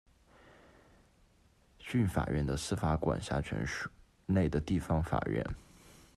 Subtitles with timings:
[1.77, 3.63] 郡法院的司法管辖权
[4.25, 5.45] 内的地方法院。